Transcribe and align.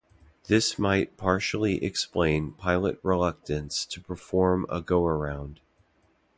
This 0.47 0.79
might 0.79 1.15
partially 1.15 1.83
explain 1.85 2.53
pilot 2.53 2.99
reluctance 3.03 3.85
to 3.85 4.01
perform 4.01 4.65
a 4.67 4.81
go-around. 4.81 5.59